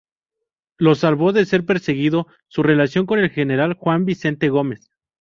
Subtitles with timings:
[0.79, 4.89] Lo salvó de ser perseguido su relación con el General Juan Vicente Gómez.